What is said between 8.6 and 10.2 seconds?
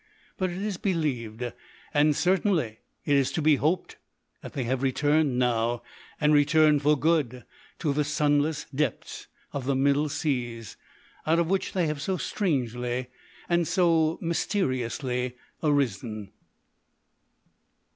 depths of the middle